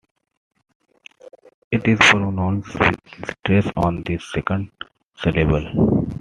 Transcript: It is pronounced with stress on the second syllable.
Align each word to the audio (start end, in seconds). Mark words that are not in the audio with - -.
It 1.69 1.87
is 1.87 1.99
pronounced 1.99 2.73
with 2.79 2.95
stress 3.37 3.71
on 3.75 4.01
the 4.01 4.17
second 4.17 4.71
syllable. 5.15 6.07